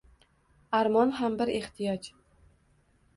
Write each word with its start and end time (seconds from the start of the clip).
—Armon 0.77 1.13
ham 1.17 1.35
bir 1.41 1.51
ehtiyoj. 1.57 2.09